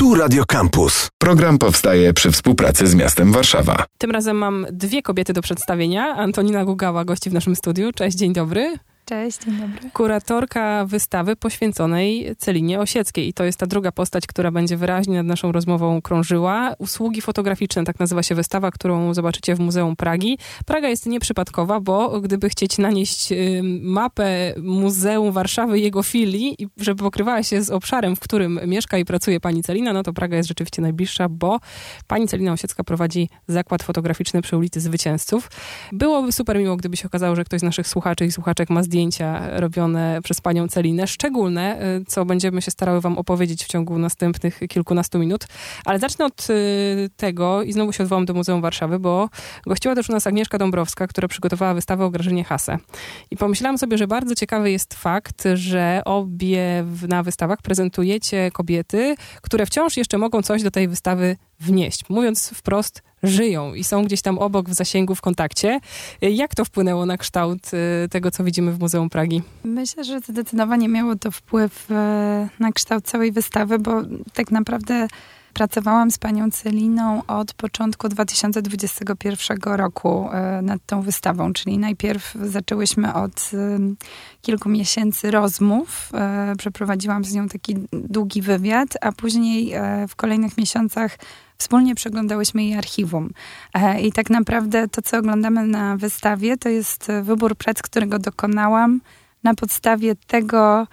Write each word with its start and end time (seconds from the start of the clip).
Tu 0.00 0.14
Radio 0.14 0.44
Campus. 0.44 1.08
Program 1.18 1.58
powstaje 1.58 2.12
przy 2.12 2.30
współpracy 2.30 2.86
z 2.86 2.94
miastem 2.94 3.32
Warszawa. 3.32 3.84
Tym 3.98 4.10
razem 4.10 4.36
mam 4.36 4.66
dwie 4.72 5.02
kobiety 5.02 5.32
do 5.32 5.42
przedstawienia. 5.42 6.16
Antonina 6.16 6.64
Gugała, 6.64 7.04
gości 7.04 7.30
w 7.30 7.32
naszym 7.32 7.56
studiu. 7.56 7.92
Cześć, 7.92 8.16
dzień 8.16 8.32
dobry. 8.32 8.76
Cześć, 9.10 9.38
dzień 9.44 9.54
dobry. 9.54 9.90
Kuratorka 9.92 10.84
wystawy 10.86 11.36
poświęconej 11.36 12.36
Celinie 12.38 12.80
Osieckiej. 12.80 13.28
I 13.28 13.32
to 13.32 13.44
jest 13.44 13.58
ta 13.58 13.66
druga 13.66 13.92
postać, 13.92 14.26
która 14.26 14.50
będzie 14.50 14.76
wyraźnie 14.76 15.16
nad 15.16 15.26
naszą 15.26 15.52
rozmową 15.52 16.02
krążyła. 16.02 16.74
Usługi 16.78 17.20
fotograficzne, 17.20 17.84
tak 17.84 18.00
nazywa 18.00 18.22
się 18.22 18.34
wystawa, 18.34 18.70
którą 18.70 19.14
zobaczycie 19.14 19.54
w 19.54 19.60
Muzeum 19.60 19.96
Pragi. 19.96 20.38
Praga 20.66 20.88
jest 20.88 21.06
nieprzypadkowa, 21.06 21.80
bo 21.80 22.20
gdyby 22.20 22.48
chcieć 22.48 22.78
nanieść 22.78 23.28
mapę 23.82 24.54
Muzeum 24.62 25.32
Warszawy 25.32 25.78
i 25.78 25.82
jego 25.82 26.02
filii, 26.02 26.56
żeby 26.76 27.02
pokrywała 27.02 27.42
się 27.42 27.62
z 27.62 27.70
obszarem, 27.70 28.16
w 28.16 28.20
którym 28.20 28.60
mieszka 28.66 28.98
i 28.98 29.04
pracuje 29.04 29.40
pani 29.40 29.62
Celina, 29.62 29.92
no 29.92 30.02
to 30.02 30.12
Praga 30.12 30.36
jest 30.36 30.48
rzeczywiście 30.48 30.82
najbliższa, 30.82 31.28
bo 31.28 31.58
pani 32.06 32.28
Celina 32.28 32.52
Osiecka 32.52 32.84
prowadzi 32.84 33.28
zakład 33.48 33.82
fotograficzny 33.82 34.42
przy 34.42 34.56
ulicy 34.56 34.80
Zwycięzców. 34.80 35.50
Byłoby 35.92 36.32
super 36.32 36.58
miło, 36.58 36.76
gdyby 36.76 36.96
się 36.96 37.06
okazało, 37.06 37.36
że 37.36 37.44
ktoś 37.44 37.60
z 37.60 37.64
naszych 37.64 37.88
słuchaczy 37.88 38.24
i 38.26 38.32
słuchaczek 38.32 38.70
ma 38.70 38.82
zdjęcie 38.82 38.99
zdjęcia 39.00 39.60
robione 39.60 40.20
przez 40.22 40.40
panią 40.40 40.68
Celinę, 40.68 41.06
szczególne, 41.06 41.82
y, 42.00 42.04
co 42.04 42.24
będziemy 42.24 42.62
się 42.62 42.70
starały 42.70 43.00
wam 43.00 43.18
opowiedzieć 43.18 43.64
w 43.64 43.68
ciągu 43.68 43.98
następnych 43.98 44.60
kilkunastu 44.68 45.18
minut. 45.18 45.46
Ale 45.84 45.98
zacznę 45.98 46.24
od 46.24 46.50
y, 46.50 47.10
tego 47.16 47.62
i 47.62 47.72
znowu 47.72 47.92
się 47.92 48.02
odwołam 48.02 48.24
do 48.24 48.34
Muzeum 48.34 48.60
Warszawy, 48.62 48.98
bo 48.98 49.28
gościła 49.66 49.94
też 49.94 50.08
u 50.10 50.12
nas 50.12 50.26
Agnieszka 50.26 50.58
Dąbrowska, 50.58 51.06
która 51.06 51.28
przygotowała 51.28 51.74
wystawę 51.74 52.04
o 52.04 52.10
Grażynie 52.10 52.44
Hase. 52.44 52.78
I 53.30 53.36
pomyślałam 53.36 53.78
sobie, 53.78 53.98
że 53.98 54.06
bardzo 54.06 54.34
ciekawy 54.34 54.70
jest 54.70 54.94
fakt, 54.94 55.44
że 55.54 56.02
obie 56.04 56.84
na 57.08 57.22
wystawach 57.22 57.62
prezentujecie 57.62 58.50
kobiety, 58.50 59.14
które 59.42 59.66
wciąż 59.66 59.96
jeszcze 59.96 60.18
mogą 60.18 60.42
coś 60.42 60.62
do 60.62 60.70
tej 60.70 60.88
wystawy 60.88 61.36
wnieść. 61.60 62.08
Mówiąc 62.08 62.50
wprost, 62.54 63.02
żyją 63.22 63.74
i 63.74 63.84
są 63.84 64.04
gdzieś 64.04 64.22
tam 64.22 64.38
obok, 64.38 64.68
w 64.68 64.74
zasięgu, 64.74 65.14
w 65.14 65.20
kontakcie. 65.20 65.80
Jak 66.22 66.54
to 66.54 66.64
wpłynęło 66.64 67.06
na 67.06 67.16
kształt 67.16 67.70
y, 68.04 68.08
tego, 68.08 68.30
co 68.30 68.44
widzimy 68.44 68.72
w 68.72 68.80
Muzeum 68.80 69.10
Pragi? 69.10 69.42
Myślę, 69.64 70.04
że 70.04 70.20
zdecydowanie 70.20 70.88
miało 70.88 71.16
to 71.16 71.30
wpływ 71.30 71.90
y, 71.90 71.94
na 72.58 72.72
kształt 72.74 73.04
całej 73.04 73.32
wystawy, 73.32 73.78
bo 73.78 74.02
tak 74.32 74.50
naprawdę 74.50 75.08
Pracowałam 75.54 76.10
z 76.10 76.18
panią 76.18 76.50
Celiną 76.50 77.22
od 77.26 77.54
początku 77.54 78.08
2021 78.08 79.58
roku 79.62 80.28
y, 80.58 80.62
nad 80.62 80.86
tą 80.86 81.02
wystawą, 81.02 81.52
czyli 81.52 81.78
najpierw 81.78 82.34
zaczęłyśmy 82.42 83.14
od 83.14 83.50
kilku 84.42 84.68
miesięcy 84.68 85.30
rozmów. 85.30 86.12
Przeprowadziłam 86.58 87.24
z 87.24 87.34
nią 87.34 87.48
taki 87.48 87.74
długi 87.92 88.42
wywiad, 88.42 88.88
a 89.00 89.12
później 89.12 89.72
w 90.08 90.16
kolejnych 90.16 90.58
miesiącach 90.58 91.18
wspólnie 91.60 91.94
przeglądałyśmy 91.94 92.64
jej 92.64 92.74
archiwum. 92.74 93.30
E, 93.74 94.00
I 94.00 94.12
tak 94.12 94.30
naprawdę 94.30 94.88
to, 94.88 95.02
co 95.02 95.18
oglądamy 95.18 95.66
na 95.66 95.96
wystawie, 95.96 96.56
to 96.56 96.68
jest 96.68 97.08
wybór 97.22 97.56
prac, 97.56 97.82
którego 97.82 98.18
dokonałam 98.18 99.00
na 99.42 99.54
podstawie 99.54 100.14
tego, 100.26 100.86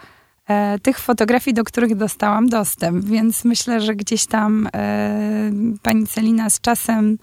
e, 0.47 0.79
tych 0.79 0.99
fotografii, 0.99 1.53
do 1.53 1.63
których 1.63 1.95
dostałam 1.95 2.49
dostęp. 2.49 3.05
Więc 3.05 3.45
myślę, 3.45 3.81
że 3.81 3.95
gdzieś 3.95 4.25
tam 4.25 4.69
e, 4.73 5.51
pani 5.81 6.07
Celina 6.07 6.49
z 6.49 6.61
czasem 6.61 7.17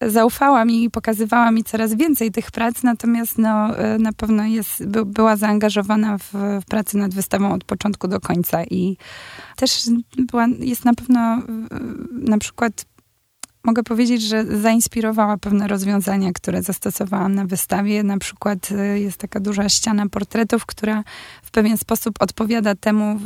zaufała 0.00 0.64
mi 0.64 0.84
i 0.84 0.90
pokazywała 0.90 1.50
mi 1.50 1.64
coraz 1.64 1.94
więcej 1.94 2.32
tych 2.32 2.50
prac, 2.50 2.82
natomiast 2.82 3.38
no, 3.38 3.78
e, 3.78 3.98
na 3.98 4.12
pewno 4.12 4.44
jest, 4.44 4.86
by, 4.86 5.04
była 5.04 5.36
zaangażowana 5.36 6.18
w, 6.18 6.32
w 6.62 6.64
pracę 6.64 6.98
nad 6.98 7.14
wystawą 7.14 7.52
od 7.52 7.64
początku 7.64 8.08
do 8.08 8.20
końca 8.20 8.64
i 8.64 8.96
też 9.56 9.82
była, 10.18 10.46
jest 10.58 10.84
na 10.84 10.94
pewno 10.94 11.42
na 12.12 12.38
przykład 12.38 12.84
mogę 13.64 13.82
powiedzieć, 13.82 14.22
że 14.22 14.44
zainspirowała 14.44 15.36
pewne 15.36 15.68
rozwiązania, 15.68 16.32
które 16.32 16.62
zastosowałam 16.62 17.34
na 17.34 17.44
wystawie. 17.44 18.02
Na 18.02 18.18
przykład 18.18 18.68
e, 18.72 19.00
jest 19.00 19.16
taka 19.16 19.40
duża 19.40 19.68
ściana 19.68 20.08
portretów, 20.08 20.66
która 20.66 21.04
w 21.42 21.50
pewien 21.50 21.76
sposób 21.76 22.14
odpowiada 22.20 22.74
temu, 22.74 23.20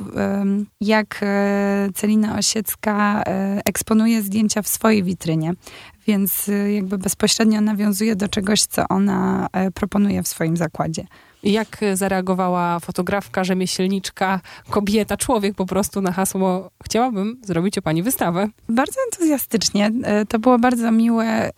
jak 0.81 1.21
e, 1.22 1.89
Celina 1.95 2.39
Osiecka 2.39 3.22
eksponuje 3.65 4.22
zdjęcia 4.22 4.62
w 4.62 4.69
swojej 4.69 5.03
witrynie 5.03 5.55
więc 6.06 6.49
y, 6.49 6.72
jakby 6.72 6.99
bezpośrednio 6.99 7.61
nawiązuje 7.61 8.16
do 8.16 8.28
czegoś, 8.28 8.62
co 8.62 8.89
ona 8.89 9.49
e, 9.53 9.71
proponuje 9.71 10.22
w 10.22 10.28
swoim 10.28 10.56
zakładzie. 10.56 11.06
Jak 11.44 11.81
zareagowała 11.94 12.81
fotografka, 12.81 13.44
rzemieślniczka, 13.44 14.41
kobieta, 14.71 15.16
człowiek 15.16 15.55
po 15.55 15.66
prostu 15.66 16.00
na 16.00 16.12
hasło 16.12 16.71
chciałabym 16.84 17.41
zrobić 17.43 17.78
o 17.78 17.82
pani 17.82 18.03
wystawę? 18.03 18.49
Bardzo 18.69 19.00
entuzjastycznie. 19.12 19.91
E, 20.03 20.27
to 20.27 20.38
było 20.38 20.59
bardzo 20.59 20.93
miłe. 20.93 21.50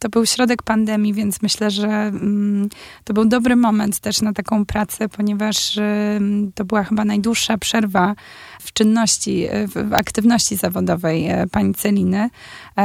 To 0.00 0.08
był 0.08 0.26
środek 0.26 0.62
pandemii, 0.62 1.14
więc 1.14 1.42
myślę, 1.42 1.70
że 1.70 1.86
mm, 1.88 2.68
to 3.04 3.14
był 3.14 3.24
dobry 3.24 3.56
moment 3.56 4.00
też 4.00 4.22
na 4.22 4.32
taką 4.32 4.66
pracę, 4.66 5.08
ponieważ 5.08 5.78
to 6.54 6.64
była 6.64 6.84
chyba 6.84 7.04
najdłuższa 7.04 7.58
przerwa 7.58 8.14
w 8.60 8.72
czynności, 8.72 9.46
e, 9.50 9.68
w 9.68 9.94
aktywności 9.94 10.56
zawodowej 10.56 11.28
pani 11.50 11.74
Celiny. 11.74 12.30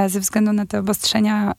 Ze 0.07 0.19
względu 0.19 0.53
na 0.53 0.65
te 0.65 0.79
obostrzenia 0.79 1.53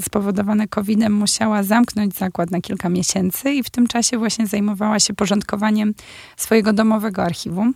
spowodowane 0.00 0.68
COVID-em 0.68 1.12
musiała 1.12 1.62
zamknąć 1.62 2.14
zakład 2.14 2.50
na 2.50 2.60
kilka 2.60 2.88
miesięcy 2.88 3.33
i 3.44 3.62
w 3.62 3.70
tym 3.70 3.86
czasie 3.86 4.18
właśnie 4.18 4.46
zajmowała 4.46 5.00
się 5.00 5.14
porządkowaniem 5.14 5.94
swojego 6.36 6.72
domowego 6.72 7.22
archiwum. 7.22 7.74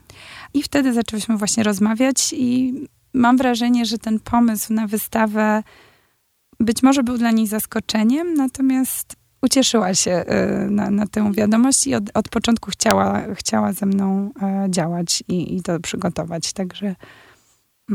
I 0.55 0.63
wtedy 0.63 0.93
zaczęliśmy 0.93 1.37
właśnie 1.37 1.63
rozmawiać 1.63 2.33
i 2.33 2.75
mam 3.13 3.37
wrażenie, 3.37 3.87
że 3.87 3.99
ten 3.99 4.21
pomysł 4.21 4.73
na 4.73 4.87
wystawę 4.87 5.63
być 6.61 6.83
może 6.83 7.03
był 7.03 7.19
dla 7.19 7.31
niej 7.31 7.47
zaskoczeniem, 7.47 8.35
natomiast 8.35 9.17
ucieszyła 9.43 9.95
się 9.95 10.11
e, 10.11 10.67
na, 10.71 10.91
na 10.91 11.07
tę 11.07 11.33
wiadomość 11.33 11.87
i 11.87 11.95
od, 11.95 12.05
od 12.15 12.29
początku 12.29 12.71
chciała, 12.71 13.23
chciała 13.35 13.73
ze 13.73 13.87
mną 13.87 14.31
e, 14.43 14.67
działać 14.71 15.25
i, 15.29 15.57
i 15.57 15.63
to 15.63 15.81
przygotować. 15.81 16.53
Także. 16.53 16.95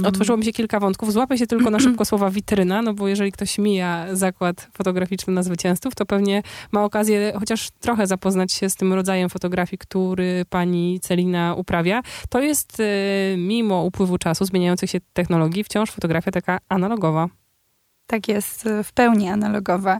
Otworzyło 0.06 0.38
mi 0.38 0.46
się 0.46 0.52
kilka 0.52 0.80
wątków. 0.80 1.14
Złapę 1.14 1.38
się 1.38 1.48
tylko 1.48 1.70
na 1.70 1.80
szybko 1.86 2.06
słowa 2.06 2.30
witryna, 2.30 2.82
no 2.82 2.94
bo 2.94 3.08
jeżeli 3.08 3.32
ktoś 3.32 3.58
mija 3.58 4.16
zakład 4.16 4.70
fotograficzny 4.78 5.34
na 5.34 5.44
zwycięzców, 5.44 5.96
to 5.96 6.06
pewnie 6.06 6.44
ma 6.72 6.84
okazję 6.84 7.34
chociaż 7.40 7.70
trochę 7.80 8.08
zapoznać 8.08 8.54
się 8.54 8.70
z 8.70 8.76
tym 8.76 8.94
rodzajem 8.94 9.30
fotografii, 9.30 9.78
który 9.78 10.46
pani 10.50 11.00
Celina 11.00 11.56
uprawia. 11.56 12.02
To 12.30 12.42
jest 12.42 12.80
y, 12.80 12.84
mimo 13.38 13.84
upływu 13.84 14.18
czasu, 14.18 14.46
zmieniających 14.46 14.90
się 14.90 15.00
technologii, 15.14 15.64
wciąż 15.64 15.92
fotografia 15.92 16.32
taka 16.32 16.60
analogowa. 16.70 17.43
Tak 18.14 18.28
jest, 18.28 18.70
w 18.84 18.92
pełni 18.92 19.30
analogowa. 19.30 19.98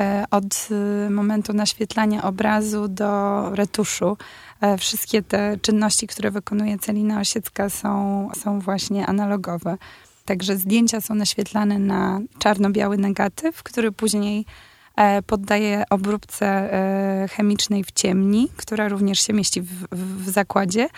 E, 0.00 0.24
od 0.30 0.68
y, 1.06 1.10
momentu 1.10 1.52
naświetlania 1.52 2.22
obrazu 2.22 2.88
do 2.88 3.50
retuszu. 3.54 4.16
E, 4.60 4.78
wszystkie 4.78 5.22
te 5.22 5.56
czynności, 5.62 6.06
które 6.06 6.30
wykonuje 6.30 6.78
Celina 6.78 7.20
Osiecka 7.20 7.70
są, 7.70 8.28
są 8.36 8.60
właśnie 8.60 9.06
analogowe. 9.06 9.76
Także 10.24 10.56
zdjęcia 10.56 11.00
są 11.00 11.14
naświetlane 11.14 11.78
na 11.78 12.20
czarno-biały 12.38 12.98
negatyw, 12.98 13.62
który 13.62 13.92
później 13.92 14.44
e, 14.96 15.22
poddaje 15.22 15.84
obróbce 15.90 16.70
chemicznej 17.30 17.84
w 17.84 17.92
ciemni, 17.92 18.48
która 18.56 18.88
również 18.88 19.20
się 19.20 19.32
mieści 19.32 19.60
w, 19.60 19.86
w, 19.92 20.30
zakładzie, 20.30 20.88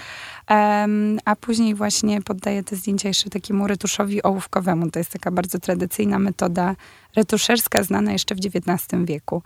a 1.24 1.36
później 1.40 1.74
właśnie 1.74 2.22
poddaje 2.22 2.62
te 2.62 2.76
zdjęcia 2.76 3.08
jeszcze 3.08 3.30
takiemu 3.30 3.66
retuszowi 3.66 4.22
ołówkowemu. 4.22 4.90
To 4.90 4.98
jest 4.98 5.10
taka 5.10 5.30
bardzo 5.30 5.58
tradycyjna 5.58 6.18
metoda 6.18 6.76
retuszerska, 7.16 7.82
znana 7.82 8.12
jeszcze 8.12 8.34
w 8.34 8.38
XIX 8.38 9.04
wieku. 9.04 9.42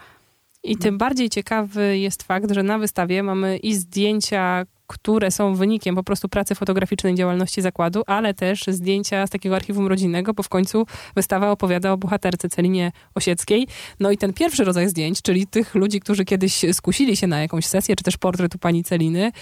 I 0.68 0.76
tym 0.76 0.98
bardziej 0.98 1.30
ciekawy 1.30 1.98
jest 1.98 2.22
fakt, 2.22 2.52
że 2.52 2.62
na 2.62 2.78
wystawie 2.78 3.22
mamy 3.22 3.56
i 3.56 3.74
zdjęcia, 3.74 4.64
które 4.88 5.30
są 5.30 5.54
wynikiem 5.54 5.94
po 5.94 6.02
prostu 6.02 6.28
pracy 6.28 6.54
fotograficznej 6.54 7.14
działalności 7.14 7.62
zakładu, 7.62 8.02
ale 8.06 8.34
też 8.34 8.64
zdjęcia 8.68 9.26
z 9.26 9.30
takiego 9.30 9.56
archiwum 9.56 9.86
rodzinnego, 9.86 10.34
bo 10.34 10.42
w 10.42 10.48
końcu 10.48 10.86
wystawa 11.14 11.50
opowiada 11.50 11.92
o 11.92 11.96
bohaterce 11.96 12.48
Celinie 12.48 12.92
Osieckiej. 13.14 13.68
No 14.00 14.10
i 14.10 14.18
ten 14.18 14.32
pierwszy 14.32 14.64
rodzaj 14.64 14.88
zdjęć, 14.88 15.22
czyli 15.22 15.46
tych 15.46 15.74
ludzi, 15.74 16.00
którzy 16.00 16.24
kiedyś 16.24 16.64
skusili 16.72 17.16
się 17.16 17.26
na 17.26 17.40
jakąś 17.40 17.66
sesję, 17.66 17.96
czy 17.96 18.04
też 18.04 18.16
portret 18.16 18.54
u 18.54 18.58
pani 18.58 18.84
Celiny, 18.84 19.32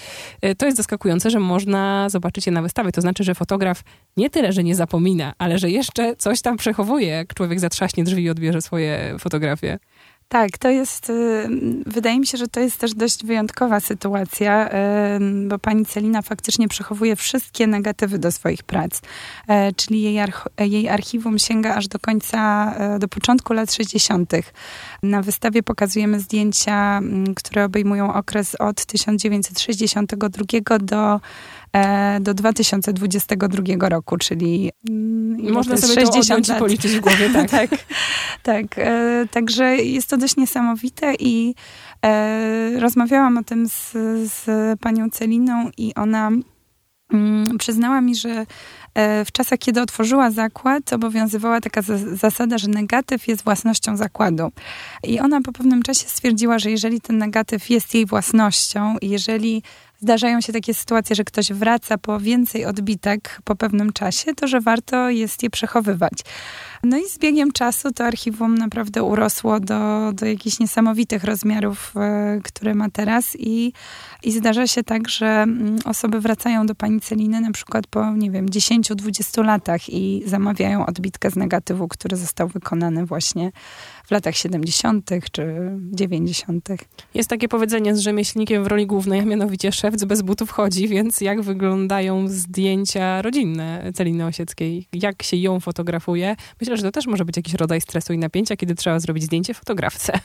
y, 0.45 0.55
to 0.55 0.65
jest 0.65 0.77
zaskakujące, 0.77 1.29
że 1.29 1.39
można 1.39 2.09
zobaczyć 2.09 2.45
je 2.45 2.51
na 2.51 2.61
wystawie. 2.61 2.91
To 2.91 3.01
znaczy, 3.01 3.23
że 3.23 3.35
fotograf 3.35 3.83
nie 4.17 4.29
tyle, 4.29 4.53
że 4.53 4.63
nie 4.63 4.75
zapomina, 4.75 5.33
ale 5.37 5.59
że 5.59 5.69
jeszcze 5.69 6.15
coś 6.15 6.41
tam 6.41 6.57
przechowuje, 6.57 7.07
jak 7.07 7.33
człowiek 7.33 7.59
zatrzaśnie 7.59 8.03
drzwi 8.03 8.23
i 8.23 8.29
odbierze 8.29 8.61
swoje 8.61 9.15
fotografie. 9.19 9.79
Tak, 10.29 10.57
to 10.57 10.69
jest, 10.69 11.09
y, 11.09 11.47
wydaje 11.85 12.19
mi 12.19 12.27
się, 12.27 12.37
że 12.37 12.47
to 12.47 12.59
jest 12.59 12.77
też 12.77 12.93
dość 12.93 13.25
wyjątkowa 13.25 13.79
sytuacja, 13.79 14.69
y, 14.69 14.73
bo 15.47 15.59
pani 15.59 15.85
Celina 15.85 16.21
faktycznie 16.21 16.67
przechowuje 16.67 17.15
wszystkie 17.15 17.67
negatywy 17.67 18.19
do 18.19 18.31
swoich 18.31 18.63
prac, 18.63 18.99
y, 18.99 19.03
czyli 19.75 20.01
jej, 20.01 20.19
jej 20.59 20.89
archiwum 20.89 21.39
sięga 21.39 21.75
aż 21.75 21.87
do 21.87 21.99
końca, 21.99 22.73
do 22.99 23.07
początku 23.07 23.53
lat 23.53 23.73
60. 23.73 24.33
Na 25.03 25.21
wystawie 25.21 25.63
pokazujemy 25.63 26.19
zdjęcia, 26.19 27.01
które 27.35 27.65
obejmują 27.65 28.13
okres 28.13 28.55
od 28.55 28.85
1962 28.85 30.79
do 30.79 31.15
e, 31.15 31.19
do 32.19 32.33
2022 32.33 33.89
roku, 33.89 34.17
czyli 34.17 34.71
mm, 34.89 35.53
można 35.53 35.77
sobie 35.77 35.93
60 35.93 36.47
to 36.47 36.53
lat. 36.53 36.61
policzyć 36.61 36.91
w 36.91 36.99
głowie, 36.99 37.29
tak. 37.33 37.49
tak, 37.49 37.69
tak. 38.43 38.65
E, 38.77 39.25
także 39.31 39.75
jest 39.75 40.09
to 40.09 40.17
dość 40.17 40.37
niesamowite 40.37 41.13
i 41.19 41.55
e, 42.05 42.79
rozmawiałam 42.79 43.37
o 43.37 43.43
tym 43.43 43.67
z, 43.69 43.91
z 44.31 44.45
panią 44.79 45.09
Celiną 45.09 45.69
i 45.77 45.95
ona 45.95 46.31
mm, 47.13 47.57
przyznała 47.57 48.01
mi, 48.01 48.15
że 48.15 48.45
E, 48.97 49.25
w 49.25 49.31
czasach, 49.31 49.59
kiedy 49.59 49.81
otworzyła 49.81 50.31
zakład, 50.31 50.93
obowiązywała 50.93 51.61
taka 51.61 51.81
zasada, 52.13 52.57
że 52.57 52.67
negatyw 52.67 53.27
jest 53.27 53.43
własnością 53.43 53.97
zakładu. 53.97 54.51
I 55.03 55.19
ona 55.19 55.41
po 55.41 55.51
pewnym 55.51 55.83
czasie 55.83 56.07
stwierdziła, 56.07 56.59
że 56.59 56.71
jeżeli 56.71 57.01
ten 57.01 57.17
negatyw 57.17 57.69
jest 57.69 57.93
jej 57.93 58.05
własnością 58.05 58.95
jeżeli 59.01 59.63
zdarzają 59.99 60.41
się 60.41 60.53
takie 60.53 60.73
sytuacje, 60.73 61.15
że 61.15 61.23
ktoś 61.23 61.53
wraca 61.53 61.97
po 61.97 62.19
więcej 62.19 62.65
odbitek 62.65 63.41
po 63.43 63.55
pewnym 63.55 63.93
czasie, 63.93 64.33
to 64.33 64.47
że 64.47 64.61
warto 64.61 65.09
jest 65.09 65.43
je 65.43 65.49
przechowywać. 65.49 66.13
No 66.83 66.97
i 66.97 67.09
z 67.09 67.17
biegiem 67.17 67.51
czasu 67.51 67.91
to 67.91 68.05
archiwum 68.05 68.55
naprawdę 68.55 69.03
urosło 69.03 69.59
do, 69.59 70.11
do 70.13 70.25
jakichś 70.25 70.59
niesamowitych 70.59 71.23
rozmiarów, 71.23 71.93
e, 71.95 72.39
które 72.43 72.75
ma 72.75 72.89
teraz 72.89 73.35
i, 73.39 73.73
i 74.23 74.31
zdarza 74.31 74.67
się 74.67 74.83
tak, 74.83 75.09
że 75.09 75.27
mm, 75.27 75.79
osoby 75.85 76.21
wracają 76.21 76.65
do 76.65 76.75
pani 76.75 77.01
Celiny 77.01 77.41
na 77.41 77.51
przykład 77.51 77.87
po, 77.87 78.11
nie 78.11 78.31
wiem, 78.31 78.45
10-20 78.45 79.45
latach 79.45 79.89
i 79.89 80.23
zamawiają 80.25 80.85
odbitkę 80.85 81.31
z 81.31 81.35
negatywu, 81.35 81.87
który 81.87 82.17
został 82.17 82.47
wykonany 82.47 83.05
właśnie 83.05 83.51
w 84.05 84.11
latach 84.11 84.35
70. 84.35 85.09
czy 85.31 85.71
90. 85.91 86.69
Jest 87.13 87.29
takie 87.29 87.47
powiedzenie 87.47 87.95
z 87.95 87.99
rzemieślnikiem 87.99 88.63
w 88.63 88.67
roli 88.67 88.87
głównej, 88.87 89.19
a 89.19 89.25
mianowicie 89.25 89.71
szewc 89.91 90.03
bez 90.03 90.21
butów 90.21 90.51
chodzi, 90.51 90.87
więc 90.87 91.21
jak 91.21 91.41
wyglądają 91.41 92.27
zdjęcia 92.27 93.21
rodzinne 93.21 93.91
Celiny 93.93 94.25
Osieckiej? 94.25 94.87
Jak 94.93 95.23
się 95.23 95.37
ją 95.37 95.59
fotografuje? 95.59 96.35
Myślę, 96.61 96.77
że 96.77 96.83
to 96.83 96.91
też 96.91 97.07
może 97.07 97.25
być 97.25 97.37
jakiś 97.37 97.53
rodzaj 97.53 97.81
stresu 97.81 98.13
i 98.13 98.17
napięcia, 98.17 98.55
kiedy 98.55 98.75
trzeba 98.75 98.99
zrobić 98.99 99.23
zdjęcie 99.23 99.53
fotografce. 99.53 100.19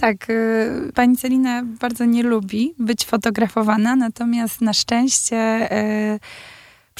Tak, 0.00 0.30
y, 0.30 0.92
pani 0.94 1.16
Celina 1.16 1.62
bardzo 1.80 2.04
nie 2.04 2.22
lubi 2.22 2.74
być 2.78 3.06
fotografowana, 3.06 3.96
natomiast 3.96 4.60
na 4.60 4.72
szczęście 4.72 5.68
y, 6.14 6.20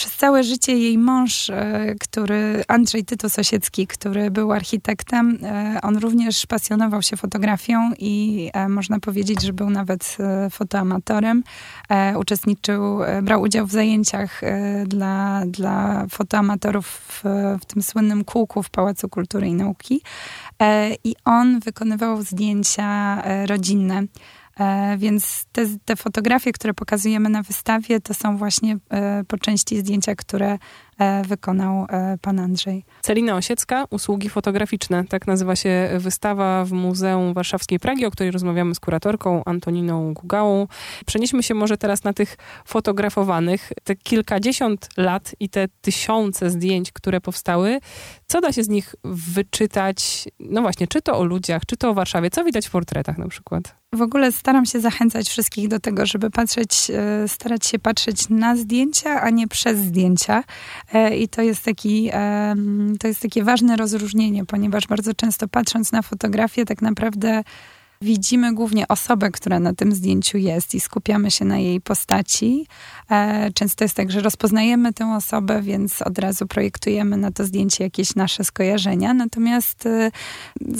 przez 0.00 0.16
całe 0.16 0.44
życie 0.44 0.78
jej 0.78 0.98
mąż, 0.98 1.50
e, 1.50 1.94
który 2.00 2.64
Andrzej 2.68 3.04
Tytus 3.04 3.38
Osiecki, 3.38 3.86
który 3.86 4.30
był 4.30 4.52
architektem, 4.52 5.38
e, 5.42 5.78
on 5.82 5.96
również 5.96 6.46
pasjonował 6.46 7.02
się 7.02 7.16
fotografią 7.16 7.90
i 7.98 8.50
e, 8.52 8.68
można 8.68 9.00
powiedzieć, 9.00 9.42
że 9.42 9.52
był 9.52 9.70
nawet 9.70 10.16
fotoamatorem. 10.50 11.42
Uczestniczył, 12.16 12.98
brał 13.22 13.42
udział 13.42 13.66
w 13.66 13.72
zajęciach 13.72 14.40
dla, 14.86 15.42
dla 15.46 16.06
fotoamatorów 16.10 16.86
w, 16.86 17.22
w 17.60 17.64
tym 17.64 17.82
słynnym 17.82 18.24
kółku 18.24 18.62
w 18.62 18.70
Pałacu 18.70 19.08
Kultury 19.08 19.46
i 19.46 19.54
Nauki. 19.54 20.00
I 21.04 21.14
on 21.24 21.60
wykonywał 21.60 22.22
zdjęcia 22.22 23.22
rodzinne. 23.46 24.02
E, 24.60 24.96
więc 24.98 25.44
te, 25.52 25.66
te, 25.84 25.96
fotografie, 25.96 26.52
które 26.52 26.74
pokazujemy 26.74 27.28
na 27.28 27.42
wystawie, 27.42 28.00
to 28.00 28.14
są 28.14 28.36
właśnie 28.36 28.78
e, 28.90 29.24
po 29.24 29.38
części 29.38 29.78
zdjęcia, 29.78 30.14
które 30.14 30.58
E, 31.00 31.22
wykonał 31.24 31.86
pan 32.20 32.38
Andrzej. 32.38 32.84
Celina 33.02 33.36
Osiecka, 33.36 33.84
usługi 33.90 34.28
fotograficzne. 34.28 35.04
Tak 35.04 35.26
nazywa 35.26 35.56
się 35.56 35.90
wystawa 35.98 36.64
w 36.64 36.72
Muzeum 36.72 37.34
Warszawskiej 37.34 37.78
Pragi, 37.78 38.06
o 38.06 38.10
której 38.10 38.30
rozmawiamy 38.30 38.74
z 38.74 38.80
kuratorką 38.80 39.44
Antoniną 39.44 40.14
Gugałą. 40.14 40.66
Przenieśmy 41.06 41.42
się 41.42 41.54
może 41.54 41.78
teraz 41.78 42.04
na 42.04 42.12
tych 42.12 42.36
fotografowanych. 42.64 43.72
Te 43.84 43.96
kilkadziesiąt 43.96 44.88
lat 44.96 45.34
i 45.40 45.48
te 45.48 45.68
tysiące 45.80 46.50
zdjęć, 46.50 46.92
które 46.92 47.20
powstały. 47.20 47.80
Co 48.26 48.40
da 48.40 48.52
się 48.52 48.64
z 48.64 48.68
nich 48.68 48.94
wyczytać? 49.04 50.28
No 50.40 50.60
właśnie, 50.60 50.86
czy 50.86 51.02
to 51.02 51.18
o 51.18 51.24
ludziach, 51.24 51.62
czy 51.66 51.76
to 51.76 51.90
o 51.90 51.94
Warszawie? 51.94 52.30
Co 52.30 52.44
widać 52.44 52.68
w 52.68 52.70
portretach 52.70 53.18
na 53.18 53.28
przykład? 53.28 53.79
W 53.94 54.02
ogóle 54.02 54.32
staram 54.32 54.66
się 54.66 54.80
zachęcać 54.80 55.28
wszystkich 55.28 55.68
do 55.68 55.80
tego, 55.80 56.06
żeby 56.06 56.30
patrzeć, 56.30 56.90
e, 56.90 57.28
starać 57.28 57.66
się 57.66 57.78
patrzeć 57.78 58.28
na 58.28 58.56
zdjęcia, 58.56 59.20
a 59.20 59.30
nie 59.30 59.48
przez 59.48 59.78
zdjęcia. 59.78 60.44
E, 60.94 61.16
I 61.16 61.28
to 61.28 61.42
jest, 61.42 61.64
taki, 61.64 62.10
to 63.00 63.08
jest 63.08 63.22
takie 63.22 63.44
ważne 63.44 63.76
rozróżnienie, 63.76 64.44
ponieważ 64.44 64.86
bardzo 64.86 65.14
często 65.14 65.48
patrząc 65.48 65.92
na 65.92 66.02
fotografię, 66.02 66.64
tak 66.64 66.82
naprawdę 66.82 67.42
widzimy 68.02 68.54
głównie 68.54 68.88
osobę, 68.88 69.30
która 69.30 69.60
na 69.60 69.74
tym 69.74 69.94
zdjęciu 69.94 70.38
jest 70.38 70.74
i 70.74 70.80
skupiamy 70.80 71.30
się 71.30 71.44
na 71.44 71.58
jej 71.58 71.80
postaci. 71.80 72.66
E, 73.10 73.50
często 73.54 73.84
jest 73.84 73.96
tak, 73.96 74.10
że 74.10 74.20
rozpoznajemy 74.20 74.92
tę 74.92 75.14
osobę, 75.16 75.62
więc 75.62 76.02
od 76.02 76.18
razu 76.18 76.46
projektujemy 76.46 77.16
na 77.16 77.30
to 77.30 77.44
zdjęcie 77.44 77.84
jakieś 77.84 78.14
nasze 78.14 78.44
skojarzenia. 78.44 79.14
Natomiast 79.14 79.86
e, 79.86 80.10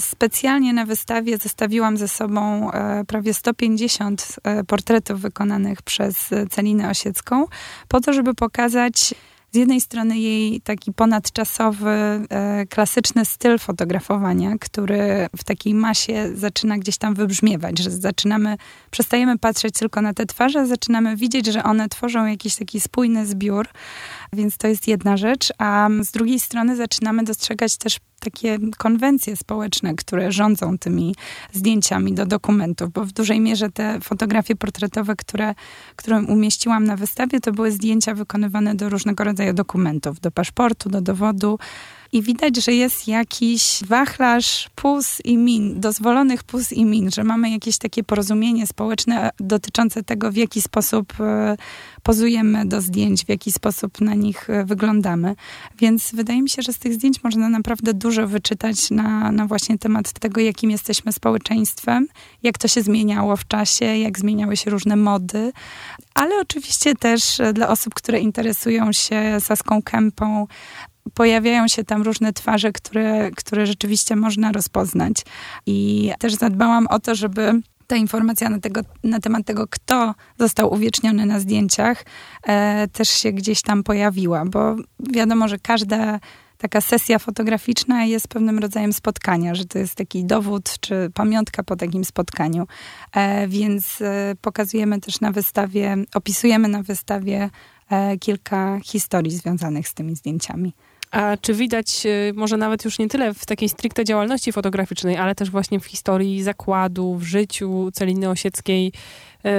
specjalnie 0.00 0.72
na 0.72 0.86
wystawie 0.86 1.38
zostawiłam 1.38 1.96
ze 1.96 2.08
sobą 2.08 2.70
prawie 3.06 3.34
150 3.34 4.36
portretów 4.66 5.20
wykonanych 5.20 5.82
przez 5.82 6.30
Celinę 6.50 6.90
Osiecką, 6.90 7.46
po 7.88 8.00
to, 8.00 8.12
żeby 8.12 8.34
pokazać 8.34 9.14
z 9.52 9.56
jednej 9.56 9.80
strony 9.80 10.18
jej 10.18 10.60
taki 10.60 10.92
ponadczasowy, 10.92 11.90
e, 11.90 12.66
klasyczny 12.66 13.24
styl 13.24 13.58
fotografowania, 13.58 14.58
który 14.60 15.26
w 15.36 15.44
takiej 15.44 15.74
masie 15.74 16.30
zaczyna 16.34 16.78
gdzieś 16.78 16.98
tam 16.98 17.14
wybrzmiewać, 17.14 17.78
że 17.78 17.90
zaczynamy, 17.90 18.56
przestajemy 18.90 19.38
patrzeć 19.38 19.74
tylko 19.74 20.02
na 20.02 20.14
te 20.14 20.26
twarze, 20.26 20.66
zaczynamy 20.66 21.16
widzieć, 21.16 21.46
że 21.46 21.64
one 21.64 21.88
tworzą 21.88 22.26
jakiś 22.26 22.56
taki 22.56 22.80
spójny 22.80 23.26
zbiór, 23.26 23.68
więc 24.32 24.56
to 24.56 24.68
jest 24.68 24.88
jedna 24.88 25.16
rzecz, 25.16 25.52
a 25.58 25.88
z 26.02 26.10
drugiej 26.10 26.40
strony 26.40 26.76
zaczynamy 26.76 27.24
dostrzegać 27.24 27.76
też 27.76 27.98
takie 28.20 28.58
konwencje 28.78 29.36
społeczne, 29.36 29.94
które 29.94 30.32
rządzą 30.32 30.78
tymi 30.78 31.14
zdjęciami 31.52 32.12
do 32.12 32.26
dokumentów, 32.26 32.92
bo 32.92 33.04
w 33.04 33.12
dużej 33.12 33.40
mierze 33.40 33.70
te 33.70 34.00
fotografie 34.00 34.56
portretowe, 34.56 35.16
które, 35.16 35.54
które 35.96 36.22
umieściłam 36.22 36.84
na 36.84 36.96
wystawie, 36.96 37.40
to 37.40 37.52
były 37.52 37.72
zdjęcia 37.72 38.14
wykonywane 38.14 38.74
do 38.74 38.88
różnego 38.88 39.24
rodzaju 39.24 39.52
dokumentów, 39.52 40.20
do 40.20 40.30
paszportu, 40.30 40.88
do 40.88 41.00
dowodu, 41.00 41.58
i 42.12 42.22
widać, 42.22 42.64
że 42.64 42.72
jest 42.72 43.08
jakiś 43.08 43.80
wachlarz 43.86 44.70
pus 44.74 45.18
i 45.24 45.36
min, 45.36 45.80
dozwolonych 45.80 46.42
pus 46.44 46.72
i 46.72 46.84
min, 46.84 47.10
że 47.10 47.24
mamy 47.24 47.50
jakieś 47.50 47.78
takie 47.78 48.04
porozumienie 48.04 48.66
społeczne 48.66 49.30
dotyczące 49.40 50.02
tego, 50.02 50.32
w 50.32 50.36
jaki 50.36 50.62
sposób 50.62 51.12
e, 51.20 51.56
pozujemy 52.02 52.66
do 52.66 52.80
zdjęć, 52.80 53.24
w 53.24 53.28
jaki 53.28 53.52
sposób 53.52 54.00
na 54.00 54.14
nich 54.14 54.50
e, 54.50 54.64
wyglądamy. 54.64 55.34
Więc 55.78 56.14
wydaje 56.14 56.42
mi 56.42 56.50
się, 56.50 56.62
że 56.62 56.72
z 56.72 56.78
tych 56.78 56.94
zdjęć 56.94 57.24
można 57.24 57.48
naprawdę 57.48 57.94
dużo 57.94 58.28
wyczytać 58.28 58.90
na, 58.90 59.32
na 59.32 59.46
właśnie 59.46 59.78
temat 59.78 60.12
tego, 60.12 60.40
jakim 60.40 60.70
jesteśmy 60.70 61.12
społeczeństwem, 61.12 62.06
jak 62.42 62.58
to 62.58 62.68
się 62.68 62.82
zmieniało 62.82 63.36
w 63.36 63.46
czasie, 63.46 63.84
jak 63.84 64.18
zmieniały 64.18 64.56
się 64.56 64.70
różne 64.70 64.96
mody, 64.96 65.52
ale 66.14 66.40
oczywiście 66.40 66.94
też 66.94 67.40
e, 67.40 67.52
dla 67.52 67.68
osób, 67.68 67.94
które 67.94 68.20
interesują 68.20 68.92
się 68.92 69.36
Saską 69.40 69.82
Kępą, 69.82 70.46
pojawiają 71.14 71.68
się 71.68 71.84
tam 71.84 72.02
różne 72.02 72.32
twarze, 72.32 72.72
które, 72.72 73.30
które 73.30 73.66
rzeczywiście 73.66 74.16
można 74.16 74.52
rozpoznać. 74.52 75.16
I 75.66 76.10
też 76.18 76.34
zadbałam 76.34 76.86
o 76.86 76.98
to, 76.98 77.14
żeby 77.14 77.60
ta 77.86 77.96
informacja 77.96 78.48
na, 78.48 78.60
tego, 78.60 78.80
na 79.04 79.20
temat 79.20 79.46
tego, 79.46 79.66
kto 79.70 80.14
został 80.38 80.72
uwieczniony 80.72 81.26
na 81.26 81.40
zdjęciach, 81.40 82.04
e, 82.46 82.88
też 82.88 83.08
się 83.08 83.32
gdzieś 83.32 83.62
tam 83.62 83.82
pojawiła, 83.82 84.44
bo 84.44 84.76
wiadomo, 85.00 85.48
że 85.48 85.58
każda 85.58 86.20
taka 86.60 86.80
sesja 86.80 87.18
fotograficzna 87.18 88.04
jest 88.04 88.28
pewnym 88.28 88.58
rodzajem 88.58 88.92
spotkania, 88.92 89.54
że 89.54 89.64
to 89.64 89.78
jest 89.78 89.94
taki 89.94 90.24
dowód 90.24 90.78
czy 90.80 91.10
pamiątka 91.14 91.62
po 91.62 91.76
takim 91.76 92.04
spotkaniu. 92.04 92.66
E, 93.14 93.48
więc 93.48 94.02
e, 94.02 94.34
pokazujemy 94.40 95.00
też 95.00 95.20
na 95.20 95.32
wystawie, 95.32 95.96
opisujemy 96.14 96.68
na 96.68 96.82
wystawie 96.82 97.50
e, 97.90 98.18
kilka 98.18 98.80
historii 98.84 99.32
związanych 99.32 99.88
z 99.88 99.94
tymi 99.94 100.16
zdjęciami. 100.16 100.74
A 101.10 101.36
czy 101.36 101.54
widać, 101.54 102.06
y, 102.06 102.32
może 102.36 102.56
nawet 102.56 102.84
już 102.84 102.98
nie 102.98 103.08
tyle 103.08 103.34
w 103.34 103.46
takiej 103.46 103.68
stricte 103.68 104.04
działalności 104.04 104.52
fotograficznej, 104.52 105.16
ale 105.16 105.34
też 105.34 105.50
właśnie 105.50 105.80
w 105.80 105.86
historii 105.86 106.42
zakładu, 106.42 107.14
w 107.14 107.22
życiu 107.22 107.90
Celiny 107.92 108.28
Osieckiej, 108.28 108.92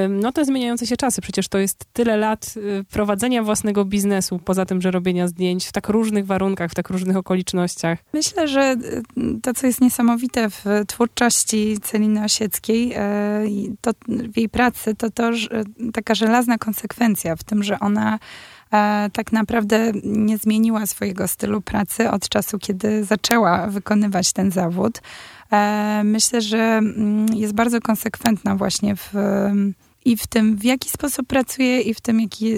no 0.09 0.31
te 0.31 0.45
zmieniające 0.45 0.87
się 0.87 0.97
czasy. 0.97 1.21
Przecież 1.21 1.47
to 1.47 1.57
jest 1.57 1.85
tyle 1.93 2.17
lat 2.17 2.53
y, 2.57 2.83
prowadzenia 2.91 3.43
własnego 3.43 3.85
biznesu, 3.85 4.39
poza 4.39 4.65
tym, 4.65 4.81
że 4.81 4.91
robienia 4.91 5.27
zdjęć 5.27 5.65
w 5.65 5.71
tak 5.71 5.89
różnych 5.89 6.25
warunkach, 6.25 6.71
w 6.71 6.75
tak 6.75 6.89
różnych 6.89 7.17
okolicznościach. 7.17 7.99
Myślę, 8.13 8.47
że 8.47 8.75
y, 9.17 9.41
to, 9.41 9.53
co 9.53 9.67
jest 9.67 9.81
niesamowite 9.81 10.49
w 10.49 10.65
twórczości 10.87 11.77
Celiny 11.83 12.23
Osieckiej, 12.23 12.95
to 13.81 13.91
w 14.07 14.37
jej 14.37 14.49
pracy, 14.49 14.95
to 14.95 15.11
to 15.11 15.31
taka 15.93 16.15
żelazna 16.15 16.57
konsekwencja 16.57 17.35
w 17.35 17.43
tym, 17.43 17.63
że 17.63 17.79
ona 17.79 18.19
E, 18.19 18.60
tak 19.13 19.31
naprawdę 19.31 19.91
nie 20.03 20.37
zmieniła 20.37 20.85
swojego 20.85 21.27
stylu 21.27 21.61
pracy 21.61 22.09
od 22.09 22.29
czasu, 22.29 22.59
kiedy 22.59 23.03
zaczęła 23.03 23.67
wykonywać 23.67 24.33
ten 24.33 24.51
zawód. 24.51 25.01
E, 25.51 26.01
myślę, 26.03 26.41
że 26.41 26.57
mm, 26.57 27.25
jest 27.33 27.53
bardzo 27.53 27.81
konsekwentna 27.81 28.55
właśnie 28.55 28.95
w 28.95 29.13
i 30.05 30.17
w 30.17 30.27
tym, 30.27 30.55
w 30.55 30.63
jaki 30.63 30.89
sposób 30.89 31.27
pracuje 31.27 31.81
i 31.81 31.93
w 31.93 32.01
tym, 32.01 32.21
jaki, 32.21 32.53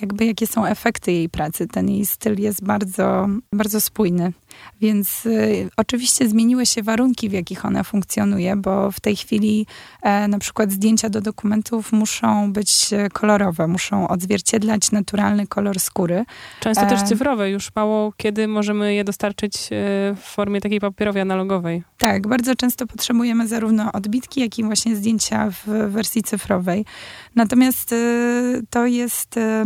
jakby, 0.00 0.24
jakie 0.24 0.46
są 0.46 0.66
efekty 0.66 1.12
jej 1.12 1.28
pracy. 1.28 1.66
Ten 1.66 1.88
jej 1.88 2.06
styl 2.06 2.40
jest 2.40 2.64
bardzo, 2.64 3.28
bardzo 3.52 3.80
spójny. 3.80 4.32
Więc 4.80 5.26
y, 5.26 5.68
oczywiście 5.76 6.28
zmieniły 6.28 6.66
się 6.66 6.82
warunki, 6.82 7.28
w 7.28 7.32
jakich 7.32 7.64
ona 7.64 7.84
funkcjonuje, 7.84 8.56
bo 8.56 8.90
w 8.90 9.00
tej 9.00 9.16
chwili 9.16 9.66
e, 10.02 10.28
na 10.28 10.38
przykład 10.38 10.72
zdjęcia 10.72 11.08
do 11.08 11.20
dokumentów 11.20 11.92
muszą 11.92 12.52
być 12.52 12.92
e, 12.92 13.08
kolorowe, 13.08 13.66
muszą 13.66 14.08
odzwierciedlać 14.08 14.92
naturalny 14.92 15.46
kolor 15.46 15.80
skóry. 15.80 16.24
Często 16.60 16.86
też 16.86 17.00
e, 17.00 17.04
cyfrowe, 17.04 17.50
już 17.50 17.74
mało 17.74 18.12
kiedy 18.16 18.48
możemy 18.48 18.94
je 18.94 19.04
dostarczyć 19.04 19.56
e, 19.56 19.66
w 20.16 20.20
formie 20.20 20.60
takiej 20.60 20.80
papierowej, 20.80 21.22
analogowej. 21.22 21.82
Tak, 21.98 22.28
bardzo 22.28 22.54
często 22.54 22.86
potrzebujemy 22.86 23.48
zarówno 23.48 23.92
odbitki, 23.92 24.40
jak 24.40 24.58
i 24.58 24.64
właśnie 24.64 24.96
zdjęcia 24.96 25.50
w 25.50 25.90
wersji 25.90 26.22
cyfrowej. 26.22 26.84
Natomiast 27.34 27.92
y, 27.92 28.62
to 28.70 28.86
jest 28.86 29.36
y, 29.36 29.64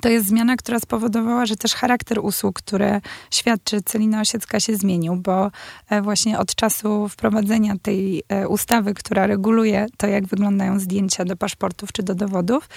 to 0.00 0.08
jest 0.08 0.26
zmiana, 0.26 0.56
która 0.56 0.80
spowodowała, 0.80 1.46
że 1.46 1.56
też 1.56 1.74
charakter 1.74 2.18
usług, 2.18 2.56
które 2.58 3.00
świadczy 3.30 3.82
Celina 3.82 4.20
Osiecka 4.20 4.60
się 4.60 4.76
zmienił, 4.76 5.16
bo 5.16 5.50
e, 5.90 6.02
właśnie 6.02 6.38
od 6.38 6.54
czasu 6.54 7.08
wprowadzenia 7.08 7.74
tej 7.82 8.22
e, 8.28 8.48
ustawy, 8.48 8.94
która 8.94 9.26
reguluje 9.26 9.86
to, 9.96 10.06
jak 10.06 10.26
wyglądają 10.26 10.80
zdjęcia 10.80 11.24
do 11.24 11.36
paszportów 11.36 11.92
czy 11.92 12.02
do 12.02 12.14
dowodów, 12.14 12.68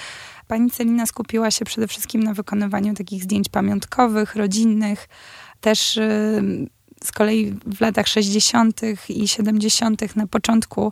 pani 0.48 0.72
Celina 0.72 1.06
skupiła 1.06 1.52
się 1.52 1.66
przede 1.66 1.88
wszystkim 1.88 2.24
na 2.24 2.34
wykonywaniu 2.34 2.94
takich 2.94 3.24
zdjęć 3.24 3.50
pamiątkowych, 3.50 4.36
rodzinnych, 4.36 5.08
też 5.62 6.00
z 7.04 7.12
kolei 7.12 7.56
w 7.66 7.82
latach 7.82 8.08
60. 8.08 8.82
i 9.10 9.28
70. 9.28 10.16
na 10.16 10.28
początku 10.28 10.92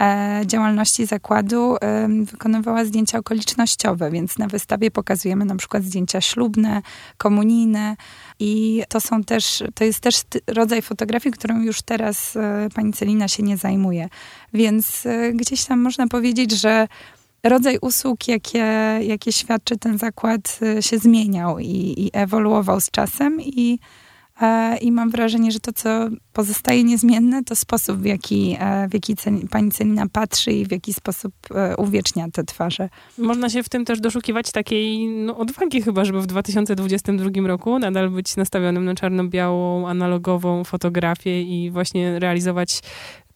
e, 0.00 0.42
działalności 0.46 1.06
zakładu 1.06 1.76
wykonywała 2.22 2.84
zdjęcia 2.84 3.18
okolicznościowe, 3.18 4.10
więc 4.10 4.38
na 4.38 4.46
wystawie 4.46 4.90
pokazujemy 4.90 5.44
na 5.44 5.56
przykład 5.56 5.84
zdjęcia 5.84 6.20
ślubne, 6.20 6.82
komunijne 7.18 7.96
i 8.38 8.82
to 8.88 9.00
są 9.00 9.24
też, 9.24 9.62
to 9.74 9.84
jest 9.84 10.00
też 10.00 10.22
rodzaj 10.46 10.82
fotografii, 10.82 11.32
którą 11.32 11.62
już 11.62 11.82
teraz 11.82 12.36
e, 12.36 12.68
pani 12.74 12.92
Celina 12.92 13.28
się 13.28 13.42
nie 13.42 13.56
zajmuje. 13.56 14.08
Więc 14.52 15.06
e, 15.06 15.32
gdzieś 15.32 15.64
tam 15.64 15.80
można 15.80 16.08
powiedzieć, 16.08 16.60
że 16.60 16.88
rodzaj 17.42 17.78
usług, 17.80 18.28
jakie, 18.28 18.64
jakie 19.02 19.32
świadczy 19.32 19.76
ten 19.76 19.98
zakład, 19.98 20.60
się 20.80 20.98
zmieniał 20.98 21.58
i, 21.58 21.94
i 21.96 22.10
ewoluował 22.12 22.80
z 22.80 22.90
czasem 22.90 23.40
i 23.40 23.78
I 24.80 24.92
mam 24.92 25.10
wrażenie, 25.10 25.52
że 25.52 25.60
to, 25.60 25.72
co 25.72 26.08
pozostaje 26.32 26.84
niezmienne, 26.84 27.44
to 27.44 27.56
sposób, 27.56 27.98
w 27.98 28.04
jaki, 28.04 28.56
e, 28.60 28.88
w 28.88 28.94
jaki 28.94 29.14
pani 29.50 29.70
Celina 29.70 30.06
patrzy 30.12 30.52
i 30.52 30.66
w 30.66 30.70
jaki 30.70 30.94
sposób 30.94 31.32
e, 31.54 31.76
uwiecznia 31.76 32.26
te 32.32 32.44
twarze. 32.44 32.88
Można 33.18 33.50
się 33.50 33.62
w 33.62 33.68
tym 33.68 33.84
też 33.84 34.00
doszukiwać 34.00 34.52
takiej 34.52 35.08
no, 35.08 35.36
odwagi 35.36 35.82
chyba, 35.82 36.04
żeby 36.04 36.20
w 36.20 36.26
2022 36.26 37.30
roku 37.46 37.78
nadal 37.78 38.10
być 38.10 38.36
nastawionym 38.36 38.84
na 38.84 38.94
czarno-białą, 38.94 39.88
analogową 39.88 40.64
fotografię 40.64 41.42
i 41.42 41.70
właśnie 41.70 42.18
realizować 42.18 42.80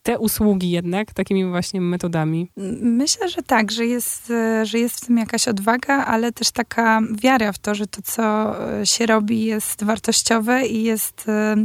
te 0.02 0.18
usługi 0.18 0.70
jednak 0.70 1.14
takimi 1.14 1.44
właśnie 1.44 1.80
metodami? 1.80 2.50
Myślę, 2.82 3.28
że 3.28 3.42
tak, 3.42 3.70
że 3.70 3.86
jest, 3.86 4.32
że 4.62 4.78
jest 4.78 4.96
w 4.96 5.06
tym 5.06 5.16
jakaś 5.18 5.48
odwaga, 5.48 6.04
ale 6.04 6.32
też 6.32 6.50
taka 6.50 7.00
wiara 7.22 7.52
w 7.52 7.58
to, 7.58 7.74
że 7.74 7.86
to, 7.86 8.02
co 8.02 8.54
się 8.84 9.06
robi, 9.06 9.44
jest 9.44 9.84
wartościowe 9.84 10.66
i 10.66 10.82
jest 10.82 11.28
e, 11.28 11.56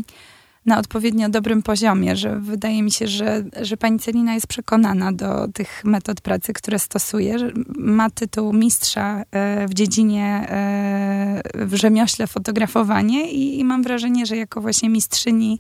na 0.68 0.80
odpowiednio 0.80 1.30
dobrym 1.30 1.64
poziomie, 1.64 2.16
że 2.16 2.40
wydaje 2.40 2.84
mi 2.84 2.92
się, 2.92 3.08
że, 3.08 3.44
że 3.62 3.78
pani 3.78 4.00
Celina 4.00 4.34
jest 4.34 4.48
przekonana 4.48 5.12
do 5.12 5.48
tych 5.54 5.84
metod 5.84 6.22
pracy, 6.22 6.54
które 6.54 6.80
stosuje. 6.80 7.38
Ma 7.68 8.10
tytuł 8.10 8.54
mistrza 8.54 9.24
w 9.70 9.74
dziedzinie, 9.74 10.48
w 11.54 11.76
rzemiośle 11.76 12.28
fotografowanie 12.28 13.32
i, 13.32 13.60
i 13.60 13.64
mam 13.64 13.84
wrażenie, 13.84 14.26
że 14.26 14.38
jako 14.38 14.62
właśnie 14.62 14.90
mistrzyni 14.90 15.60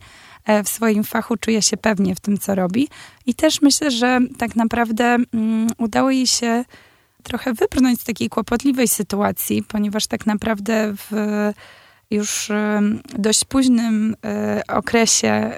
w 0.63 0.69
swoim 0.69 1.03
fachu 1.03 1.37
czuje 1.37 1.61
się 1.61 1.77
pewnie 1.77 2.15
w 2.15 2.19
tym, 2.19 2.37
co 2.37 2.55
robi. 2.55 2.87
I 3.25 3.33
też 3.33 3.61
myślę, 3.61 3.91
że 3.91 4.19
tak 4.37 4.55
naprawdę 4.55 5.17
mm, 5.33 5.67
udało 5.77 6.11
jej 6.11 6.27
się 6.27 6.65
trochę 7.23 7.53
wybrnąć 7.53 8.01
z 8.01 8.03
takiej 8.03 8.29
kłopotliwej 8.29 8.87
sytuacji, 8.87 9.63
ponieważ 9.63 10.07
tak 10.07 10.25
naprawdę 10.25 10.93
w 10.93 11.11
już 12.11 12.51
dość 13.17 13.45
późnym 13.45 14.15
e, 14.25 14.61
okresie 14.67 15.51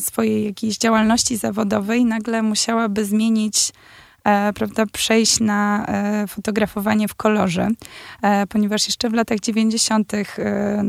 swojej 0.00 0.44
jakiejś 0.44 0.78
działalności 0.78 1.36
zawodowej 1.36 2.04
nagle 2.04 2.42
musiałaby 2.42 3.04
zmienić 3.04 3.56
E, 3.68 4.03
prawda, 4.54 4.86
przejść 4.86 5.40
na 5.40 5.86
e, 5.86 6.26
fotografowanie 6.26 7.08
w 7.08 7.14
kolorze, 7.14 7.68
e, 8.22 8.46
ponieważ 8.46 8.86
jeszcze 8.86 9.10
w 9.10 9.12
latach 9.12 9.40
90. 9.40 10.12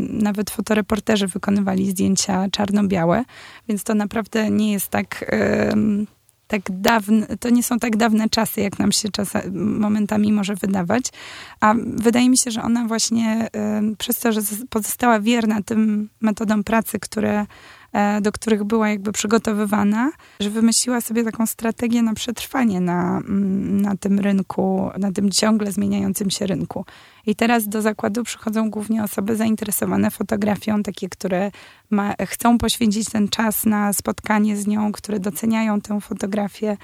nawet 0.09 0.49
fotoreporterzy 0.49 1.27
wykonywali 1.27 1.89
zdjęcia 1.89 2.45
czarno-białe, 2.51 3.23
więc 3.67 3.83
to 3.83 3.95
naprawdę 3.95 4.49
nie 4.49 4.71
jest 4.71 4.87
tak 4.87 5.25
tak 6.47 6.61
dawne, 6.69 7.27
to 7.39 7.49
nie 7.49 7.63
są 7.63 7.79
tak 7.79 7.97
dawne 7.97 8.29
czasy, 8.29 8.61
jak 8.61 8.79
nam 8.79 8.91
się 8.91 9.09
czasami, 9.09 9.51
momentami 9.57 10.33
może 10.33 10.55
wydawać. 10.55 11.03
A 11.59 11.73
wydaje 11.77 12.29
mi 12.29 12.37
się, 12.37 12.51
że 12.51 12.61
ona 12.63 12.85
właśnie 12.85 13.47
przez 13.97 14.19
to, 14.19 14.31
że 14.31 14.41
pozostała 14.69 15.19
wierna 15.19 15.61
tym 15.61 16.09
metodom 16.21 16.63
pracy, 16.63 16.99
które 16.99 17.45
E, 17.84 17.84
do 18.21 18.31
których 18.31 18.63
była 18.63 18.89
jakby 18.89 19.11
przygotowywana, 19.11 20.11
że 20.39 20.49
wymyśliła 20.49 21.01
sobie 21.01 21.23
taką 21.23 21.45
strategię 21.45 22.01
na 22.01 22.13
przetrwanie 22.13 22.81
na, 22.81 23.17
mm, 23.17 23.81
na 23.81 23.97
tym 23.97 24.19
rynku, 24.19 24.89
na 24.97 25.11
tym 25.11 25.31
ciągle 25.31 25.71
zmieniającym 25.71 26.29
się 26.29 26.47
rynku. 26.47 26.85
I 27.25 27.35
teraz 27.35 27.67
do 27.67 27.81
zakładu 27.81 28.23
przychodzą 28.23 28.69
głównie 28.69 29.03
osoby 29.03 29.35
zainteresowane 29.35 30.11
fotografią, 30.11 30.83
takie, 30.83 31.09
które 31.09 31.51
ma, 31.89 32.13
chcą 32.25 32.57
poświęcić 32.57 33.09
ten 33.09 33.27
czas 33.27 33.65
na 33.65 33.93
spotkanie 33.93 34.57
z 34.57 34.67
nią, 34.67 34.91
które 34.91 35.19
doceniają 35.19 35.81
tę 35.81 36.01
fotografię. 36.01 36.77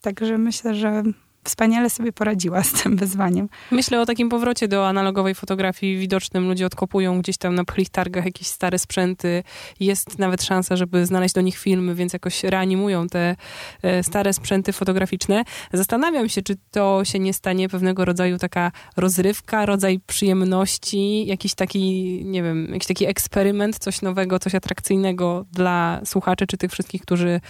Także 0.00 0.38
myślę, 0.38 0.74
że 0.74 1.02
wspaniale 1.44 1.90
sobie 1.90 2.12
poradziła 2.12 2.62
z 2.62 2.72
tym 2.72 2.96
wyzwaniem. 2.96 3.48
Myślę 3.70 4.00
o 4.00 4.06
takim 4.06 4.28
powrocie 4.28 4.68
do 4.68 4.88
analogowej 4.88 5.34
fotografii 5.34 5.98
widocznym. 5.98 6.48
Ludzie 6.48 6.66
odkopują 6.66 7.20
gdzieś 7.20 7.36
tam 7.36 7.54
na 7.54 7.64
pchlich 7.64 7.88
targach 7.88 8.24
jakieś 8.24 8.46
stare 8.46 8.78
sprzęty. 8.78 9.42
Jest 9.80 10.18
nawet 10.18 10.42
szansa, 10.42 10.76
żeby 10.76 11.06
znaleźć 11.06 11.34
do 11.34 11.40
nich 11.40 11.58
filmy, 11.58 11.94
więc 11.94 12.12
jakoś 12.12 12.44
reanimują 12.44 13.06
te 13.06 13.36
e, 13.82 14.02
stare 14.02 14.32
sprzęty 14.32 14.72
fotograficzne. 14.72 15.44
Zastanawiam 15.72 16.28
się, 16.28 16.42
czy 16.42 16.56
to 16.70 17.04
się 17.04 17.18
nie 17.18 17.34
stanie 17.34 17.68
pewnego 17.68 18.04
rodzaju 18.04 18.38
taka 18.38 18.72
rozrywka, 18.96 19.66
rodzaj 19.66 20.00
przyjemności, 20.06 21.26
jakiś 21.26 21.54
taki, 21.54 21.80
nie 22.24 22.42
wiem, 22.42 22.68
jakiś 22.72 22.88
taki 22.88 23.06
eksperyment, 23.06 23.78
coś 23.78 24.02
nowego, 24.02 24.38
coś 24.38 24.54
atrakcyjnego 24.54 25.44
dla 25.52 26.00
słuchaczy, 26.04 26.46
czy 26.46 26.56
tych 26.56 26.70
wszystkich, 26.70 27.02
którzy 27.02 27.40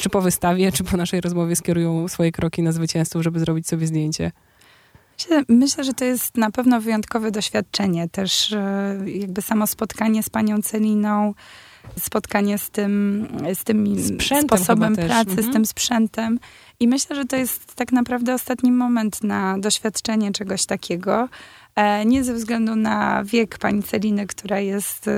czy 0.00 0.08
po 0.08 0.20
wystawie, 0.20 0.72
czy 0.72 0.84
po 0.84 0.96
naszej 0.96 1.20
rozmowie 1.20 1.56
skierują 1.56 2.08
swoje 2.08 2.32
kroki 2.32 2.62
na 2.62 2.72
zwycięstwo, 2.72 3.22
żeby 3.22 3.31
żeby 3.32 3.40
zrobić 3.40 3.68
sobie 3.68 3.86
zdjęcie? 3.86 4.32
Myślę, 5.48 5.84
że 5.84 5.94
to 5.94 6.04
jest 6.04 6.36
na 6.36 6.50
pewno 6.50 6.80
wyjątkowe 6.80 7.30
doświadczenie. 7.30 8.08
Też 8.08 8.52
e, 8.52 8.96
jakby 9.06 9.42
samo 9.42 9.66
spotkanie 9.66 10.22
z 10.22 10.30
panią 10.30 10.62
Celiną, 10.62 11.34
spotkanie 11.98 12.58
z 12.58 12.70
tym, 12.70 13.26
z 13.54 13.64
tym 13.64 13.86
sposobem 14.42 14.96
pracy, 14.96 15.30
mhm. 15.30 15.50
z 15.50 15.52
tym 15.52 15.66
sprzętem. 15.66 16.38
I 16.80 16.88
myślę, 16.88 17.16
że 17.16 17.24
to 17.24 17.36
jest 17.36 17.74
tak 17.74 17.92
naprawdę 17.92 18.34
ostatni 18.34 18.72
moment 18.72 19.24
na 19.24 19.58
doświadczenie 19.58 20.32
czegoś 20.32 20.66
takiego. 20.66 21.28
E, 21.76 22.04
nie 22.04 22.24
ze 22.24 22.34
względu 22.34 22.76
na 22.76 23.24
wiek 23.24 23.58
pani 23.58 23.82
Celiny, 23.82 24.26
która 24.26 24.60
jest 24.60 25.08
e, 25.08 25.10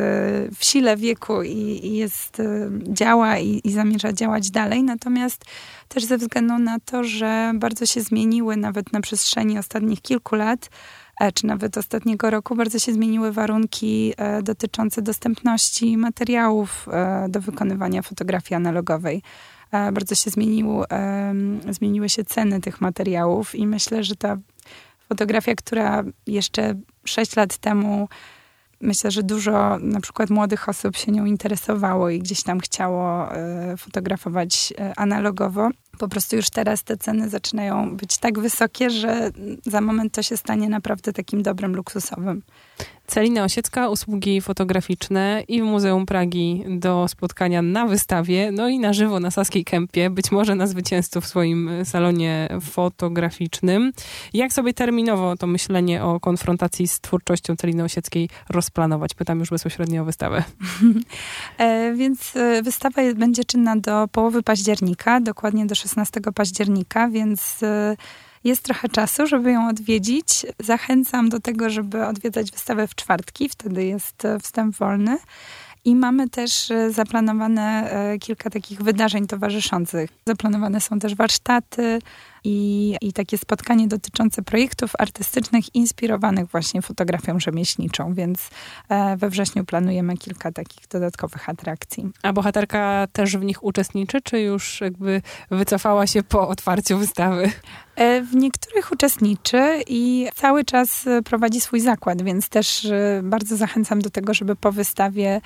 w 0.54 0.64
sile 0.64 0.96
wieku 0.96 1.42
i, 1.42 1.96
jest, 1.96 2.40
e, 2.40 2.70
działa 2.82 3.38
i, 3.38 3.61
i 3.64 3.73
zamierza 3.73 4.12
działać 4.12 4.50
dalej, 4.50 4.82
natomiast 4.82 5.44
też 5.88 6.04
ze 6.04 6.18
względu 6.18 6.58
na 6.58 6.80
to, 6.80 7.04
że 7.04 7.52
bardzo 7.54 7.87
się 7.87 8.00
zmieniły 8.00 8.56
nawet 8.56 8.92
na 8.92 9.00
przestrzeni 9.00 9.58
ostatnich 9.58 10.02
kilku 10.02 10.37
lat, 10.37 10.70
czy 11.34 11.46
nawet 11.46 11.78
ostatniego 11.78 12.30
roku, 12.30 12.56
bardzo 12.56 12.78
się 12.78 12.92
zmieniły 12.92 13.32
warunki 13.32 14.14
dotyczące 14.42 15.02
dostępności 15.02 15.96
materiałów 15.96 16.88
do 17.28 17.40
wykonywania 17.40 18.02
fotografii 18.02 18.56
analogowej. 18.56 19.23
Bardzo 19.73 20.14
się 20.14 20.30
zmienił, 20.30 20.82
zmieniły 21.70 22.08
się 22.08 22.25
ceny 22.25 22.61
tych 22.61 22.80
materiałów 22.80 23.54
i 23.54 23.66
myślę, 23.66 24.04
że 24.04 24.16
ta 24.16 24.37
fotografia, 25.14 25.54
która 25.54 26.04
jeszcze 26.26 26.75
6 27.04 27.37
lat 27.37 27.56
temu 27.56 28.09
myślę, 28.80 29.11
że 29.11 29.23
dużo 29.23 29.78
na 29.78 30.00
przykład 30.00 30.30
młodych 30.30 30.68
osób 30.68 30.97
się 30.97 31.12
nią 31.12 31.25
interesowało 31.25 32.11
i 32.11 32.18
gdzieś 32.18 32.42
tam 32.42 32.61
chciało 32.61 33.33
e, 33.33 33.76
fotografować 33.76 34.73
e, 34.78 34.92
analogowo. 34.97 35.71
Po 35.99 36.09
prostu 36.09 36.37
już 36.37 36.51
teraz 36.51 36.85
te 36.85 36.97
ceny 36.97 37.29
zaczynają 37.29 37.97
być 37.97 38.19
tak 38.19 38.39
wysokie, 38.39 38.91
że 38.91 39.31
za 39.67 39.81
moment 39.81 40.15
to 40.15 40.23
się 40.23 40.37
stanie 40.37 40.69
naprawdę 40.69 41.13
takim 41.13 41.43
dobrem 41.43 41.77
luksusowym. 41.77 42.43
Celina 43.07 43.45
Osiecka, 43.45 43.89
usługi 43.89 44.41
fotograficzne 44.41 45.43
i 45.49 45.63
w 45.63 45.65
Muzeum 45.65 46.07
Pragi 46.07 46.65
do 46.69 47.09
spotkania 47.09 47.63
na 47.63 47.87
wystawie, 47.87 48.53
no 48.53 48.69
i 48.69 48.79
na 48.79 48.93
żywo 48.93 49.21
na 49.21 49.31
Saskiej 49.31 49.65
Kępie, 49.65 50.11
być 50.11 50.33
może 50.33 50.55
na 50.55 50.67
zwycięzców 50.67 51.25
w 51.25 51.27
swoim 51.27 51.71
salonie 51.85 52.49
fotograficznym. 52.61 53.93
Jak 54.35 54.53
sobie 54.53 54.75
terminowo 54.75 55.37
to 55.37 55.47
myślenie 55.47 56.05
o 56.05 56.21
konfrontacji 56.21 56.89
z 56.89 57.01
twórczością 57.01 57.57
Celiny 57.57 57.85
Osieckiej 57.85 58.29
rozplanować? 58.49 59.15
Pytam 59.15 59.41
już 59.41 59.51
bezpośrednio 59.51 60.03
o 60.03 60.05
wystawę. 60.05 60.45
e, 61.58 61.94
więc 61.94 62.37
e, 62.37 62.62
wystawa 62.62 63.02
będzie 63.14 63.44
czynna 63.44 63.76
do 63.76 64.08
połowy 64.08 64.42
października, 64.42 65.20
dokładnie 65.20 65.66
do 65.66 65.75
16 65.75 66.20
października, 66.34 67.08
więc 67.08 67.62
e, 67.62 67.96
jest 68.44 68.62
trochę 68.62 68.88
czasu, 68.88 69.26
żeby 69.26 69.52
ją 69.52 69.68
odwiedzić. 69.68 70.46
Zachęcam 70.58 71.28
do 71.28 71.40
tego, 71.40 71.70
żeby 71.70 72.06
odwiedzać 72.06 72.52
wystawę 72.52 72.88
w 72.88 72.94
czwartki, 72.94 73.49
wtedy 73.49 73.84
jest 73.84 74.23
wstęp 74.42 74.76
wolny. 74.76 75.18
I 75.84 75.96
mamy 75.96 76.28
też 76.28 76.73
zaplanowane 76.90 77.90
kilka 78.20 78.50
takich 78.50 78.82
wydarzeń 78.82 79.26
towarzyszących. 79.26 80.11
Zaplanowane 80.26 80.80
są 80.80 80.99
też 80.99 81.14
warsztaty 81.14 81.99
i, 82.45 82.97
i 83.01 83.13
takie 83.13 83.39
spotkanie 83.39 83.89
dotyczące 83.89 84.43
projektów 84.43 84.93
artystycznych 84.99 85.75
inspirowanych 85.75 86.47
właśnie 86.47 86.83
fotografią 86.83 87.41
rzemieślniczą, 87.41 88.15
więc 88.15 88.51
e, 88.89 89.17
we 89.17 89.31
wrześniu 89.31 89.65
planujemy 89.65 90.17
kilka 90.17 90.53
takich 90.53 90.89
dodatkowych 90.89 91.49
atrakcji. 91.49 92.11
A 92.23 92.33
bohaterka 92.33 93.07
też 93.13 93.37
w 93.37 93.45
nich 93.45 93.65
uczestniczy, 93.65 94.21
czy 94.23 94.41
już 94.41 94.81
jakby 94.81 95.23
wycofała 95.51 96.07
się 96.07 96.23
po 96.23 96.49
otwarciu 96.49 96.99
wystawy? 96.99 97.51
E, 97.97 98.23
w 98.23 98.35
niektórych 98.35 98.93
uczestniczy 98.93 99.83
i 99.89 100.29
cały 100.35 100.65
czas 100.65 101.07
e, 101.07 101.23
prowadzi 101.23 101.61
swój 101.61 101.81
zakład, 101.81 102.23
więc 102.23 102.49
też 102.49 102.89
bardzo 103.23 103.57
zachęcam 103.57 104.03
do 104.03 104.11
tego, 104.11 104.35
żeby 104.35 104.57
po 104.57 104.73
wystawie 104.73 105.41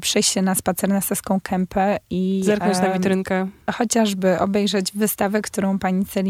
przejść 0.00 0.32
się 0.32 0.42
na 0.42 0.54
spacer 0.54 0.90
na 0.90 1.00
Saską 1.00 1.40
Kępę 1.40 1.98
i 2.10 2.42
zerknąć 2.44 2.78
na 2.78 2.90
witrynkę. 2.90 3.48
Chociażby 3.72 4.38
obejrzeć 4.38 4.92
wystawę, 4.92 5.42
którą 5.42 5.78
pani 5.78 6.06
Celina 6.06 6.29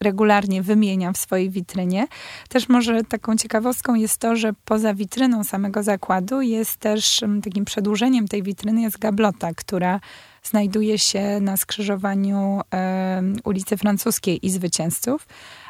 regularnie 0.00 0.62
wymienia 0.62 1.12
w 1.12 1.16
swojej 1.16 1.50
witrynie. 1.50 2.06
Też 2.48 2.68
może 2.68 3.04
taką 3.04 3.36
ciekawostką 3.36 3.94
jest 3.94 4.18
to, 4.18 4.36
że 4.36 4.52
poza 4.64 4.94
witryną 4.94 5.44
samego 5.44 5.82
zakładu 5.82 6.40
jest 6.40 6.76
też 6.76 7.20
takim 7.44 7.64
przedłużeniem 7.64 8.28
tej 8.28 8.42
witryny 8.42 8.82
jest 8.82 8.98
gablota, 8.98 9.54
która 9.54 10.00
znajduje 10.42 10.98
się 10.98 11.40
na 11.40 11.56
skrzyżowaniu 11.56 12.60
e, 12.74 13.22
ulicy 13.44 13.76
Francuskiej 13.76 14.46
i 14.46 14.50
Zwycięzców. 14.50 15.26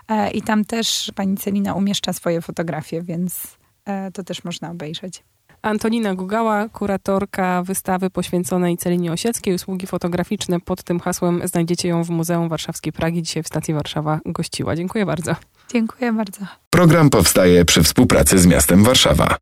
E, 0.09 0.31
I 0.31 0.43
tam 0.43 0.65
też 0.65 1.13
pani 1.15 1.37
Celina 1.37 1.75
umieszcza 1.75 2.13
swoje 2.13 2.41
fotografie, 2.41 3.03
więc 3.03 3.57
e, 3.85 4.13
to 4.13 4.25
też 4.25 4.45
można 4.45 4.71
obejrzeć. 4.71 5.23
Antonina 5.63 6.15
Gugała, 6.15 6.69
kuratorka 6.69 7.63
wystawy 7.63 8.11
poświęconej 8.11 8.77
Celinie 8.77 9.13
Osieckiej. 9.13 9.55
Usługi 9.55 9.87
fotograficzne 9.87 10.61
pod 10.61 10.83
tym 10.83 11.01
hasłem 11.01 11.41
znajdziecie 11.45 11.89
ją 11.89 12.05
w 12.05 12.11
Muzeum 12.11 12.49
Warszawskiej 12.49 12.93
Pragi. 12.93 13.23
Dzisiaj 13.23 13.43
w 13.43 13.47
stacji 13.47 13.75
Warszawa 13.75 14.21
gościła. 14.27 14.77
Dziękuję 14.77 15.07
bardzo. 15.07 15.37
Dziękuję 15.73 16.13
bardzo. 16.13 16.41
Program 16.71 17.11
powstaje 17.11 17.65
przy 17.65 17.83
współpracy 17.83 18.39
z 18.39 18.47
miastem 18.47 18.85
Warszawa. 18.85 19.37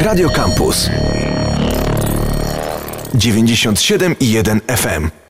Radio 0.00 0.30
Campus 0.30 0.90
97 3.14 4.14
i 4.20 4.30
1 4.32 4.60
FM. 4.60 5.10